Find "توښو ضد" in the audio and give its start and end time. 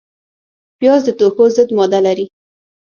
1.17-1.69